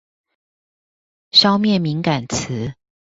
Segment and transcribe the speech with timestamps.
[1.31, 2.73] 消滅敏感詞